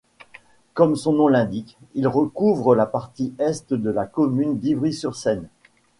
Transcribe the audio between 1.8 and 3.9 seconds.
il recouvre la partie Est